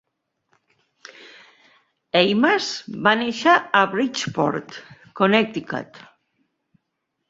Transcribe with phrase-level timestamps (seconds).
[2.21, 2.71] Eimas
[3.09, 4.83] va néixer a Bridgeport,
[5.23, 6.07] Connecticut.